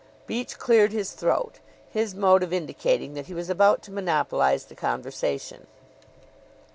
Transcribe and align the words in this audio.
Beach 0.25 0.57
cleared 0.57 0.93
his 0.93 1.11
throat 1.11 1.59
his 1.91 2.15
mode 2.15 2.41
of 2.41 2.51
indicating 2.51 3.13
that 3.13 3.27
he 3.27 3.35
was 3.35 3.51
about 3.51 3.83
to 3.83 3.91
monopolize 3.91 4.65
the 4.65 4.73
conversation. 4.73 5.67